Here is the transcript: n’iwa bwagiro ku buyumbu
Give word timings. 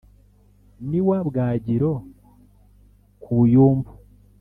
n’iwa 0.89 1.17
bwagiro 1.29 1.91
ku 3.21 3.29
buyumbu 3.37 3.91